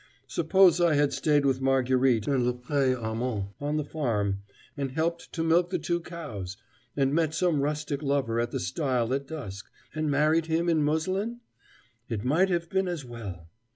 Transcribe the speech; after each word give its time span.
Suppose 0.25 0.81
I 0.81 0.95
had 0.95 1.13
stayed 1.13 1.45
with 1.45 1.61
Marguerite 1.61 2.25
and 2.27 2.43
le 2.43 2.53
père 2.55 2.99
Armaud 2.99 3.53
on 3.59 3.77
the 3.77 3.83
farm, 3.83 4.39
and 4.75 4.93
helped 4.93 5.31
to 5.33 5.43
milk 5.43 5.69
the 5.69 5.77
two 5.77 5.99
cows, 5.99 6.57
and 6.97 7.13
met 7.13 7.35
some 7.35 7.61
rustic 7.61 8.01
lover 8.01 8.39
at 8.39 8.49
the 8.49 8.59
stile 8.59 9.13
at 9.13 9.27
dusk, 9.27 9.67
and 9.93 10.09
married 10.09 10.47
him 10.47 10.69
in 10.69 10.81
muslin? 10.81 11.41
It 12.09 12.25
might 12.25 12.49
have 12.49 12.67
been 12.67 12.87
as 12.87 13.05
well! 13.05 13.47